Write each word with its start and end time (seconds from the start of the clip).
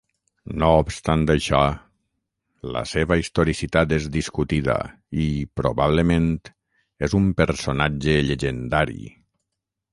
No 0.61 0.67
obstant 0.83 1.25
això, 1.33 1.59
la 2.77 2.83
seva 2.93 3.17
historicitat 3.23 3.93
és 3.99 4.09
discutida 4.17 4.79
i, 5.27 5.29
probablement, 5.61 6.33
és 7.09 7.17
un 7.23 7.31
personatge 7.45 8.21
llegendari. 8.31 9.03